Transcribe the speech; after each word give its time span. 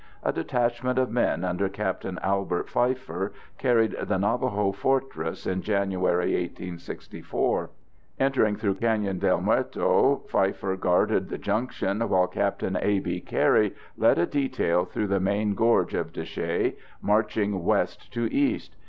A 0.23 0.33
detachment 0.33 0.97
of 0.97 1.11
men 1.11 1.43
under 1.43 1.69
Capt. 1.69 2.05
Albert 2.23 2.69
Pfeiffer 2.71 3.33
carried 3.59 3.91
the 3.91 4.17
"Navaho 4.17 4.71
Fortress" 4.73 5.45
in 5.45 5.61
January 5.61 6.31
1864. 6.33 7.69
Entering 8.19 8.55
through 8.55 8.73
Canyon 8.73 9.19
del 9.19 9.41
Muerto, 9.41 10.23
Pfeiffer 10.27 10.75
guarded 10.75 11.29
the 11.29 11.37
junction 11.37 11.99
while 12.09 12.25
Capt. 12.25 12.63
A. 12.63 12.99
B. 12.99 13.19
Carey 13.21 13.75
led 13.95 14.17
a 14.17 14.25
detail 14.25 14.85
through 14.85 15.05
the 15.05 15.19
main 15.19 15.53
gorge 15.53 15.93
of 15.93 16.11
de 16.13 16.25
Chelly, 16.25 16.77
marching 17.03 17.63
west 17.63 18.11
to 18.11 18.23
east. 18.33 18.75